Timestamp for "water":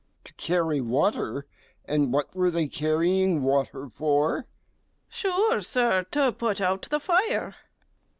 0.81-1.45, 3.43-3.87